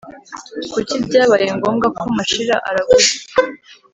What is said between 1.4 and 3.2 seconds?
ngombwa ko mashira araguza?